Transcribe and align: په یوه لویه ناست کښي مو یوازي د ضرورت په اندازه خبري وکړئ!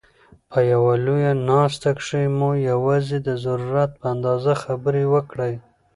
په 0.49 0.59
یوه 0.71 0.93
لویه 1.05 1.33
ناست 1.49 1.83
کښي 1.97 2.23
مو 2.37 2.49
یوازي 2.69 3.17
د 3.27 3.29
ضرورت 3.45 3.91
په 3.99 4.05
اندازه 4.15 4.53
خبري 4.63 5.05
وکړئ! 5.13 5.53